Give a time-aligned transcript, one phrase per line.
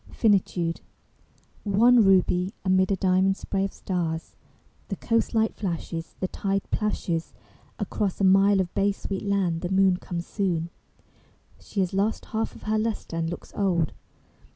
[0.11, 0.81] FINITUDE
[1.63, 4.35] I One ruby, amid a diamond spray of stars,
[4.87, 7.35] The coast light flashes; The tide plashes,
[7.77, 10.71] Across a mile of bay sweet land the moon Comes soon:
[11.59, 13.93] She has lost half of her lustre and looks old.